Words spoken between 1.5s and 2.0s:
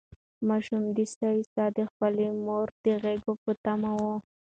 ساه د